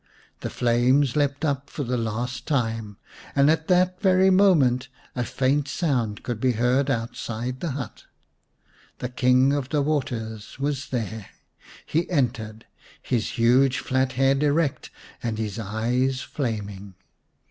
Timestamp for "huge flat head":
13.37-14.41